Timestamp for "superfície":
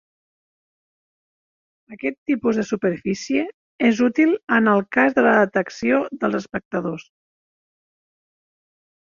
2.69-3.43